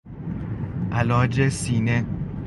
[0.91, 2.05] علاج سینه